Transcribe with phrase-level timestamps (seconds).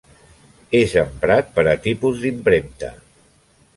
[0.79, 2.91] És emprat per a tipus d'impremta.